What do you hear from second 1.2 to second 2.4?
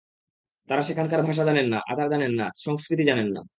ভাষা জানেন না, আচার জানেন